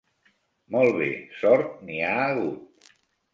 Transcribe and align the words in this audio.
Molt 0.75 0.95
bé, 1.01 1.09
sort 1.41 1.75
n'hi 1.91 2.01
ha 2.07 2.17
hagut! 2.23 2.91